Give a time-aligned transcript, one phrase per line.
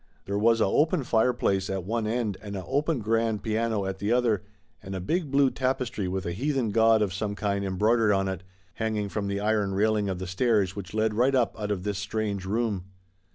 [0.25, 4.11] There was a open fireplace at one end and a open grand piano at the
[4.11, 4.41] other,
[4.81, 8.41] and a big blue tapestry with a heathen god of some kind embroidered on it,
[8.73, 11.99] hanging from the iron railing of the stairs which led right up out of this
[11.99, 12.85] strange room.